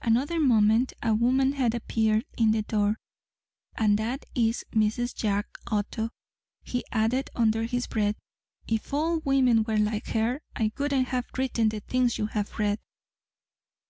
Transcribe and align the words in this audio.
Another 0.00 0.40
moment, 0.40 0.94
and 1.02 1.12
a 1.12 1.14
woman 1.14 1.52
had 1.52 1.74
appeared 1.74 2.24
in 2.38 2.50
the 2.52 2.62
door. 2.62 2.96
"And 3.76 3.98
that 3.98 4.24
is 4.34 4.64
Mrs. 4.72 5.14
Jack 5.14 5.44
Otto," 5.66 6.08
he 6.62 6.82
added 6.92 7.28
under 7.34 7.64
his 7.64 7.86
breath. 7.86 8.16
"If 8.66 8.94
all 8.94 9.18
women 9.18 9.64
were 9.64 9.76
like 9.76 10.06
her 10.12 10.40
I 10.56 10.72
wouldn't 10.78 11.08
have 11.08 11.26
written 11.36 11.68
the 11.68 11.80
things 11.80 12.16
you 12.16 12.24
have 12.28 12.58
read!" 12.58 12.78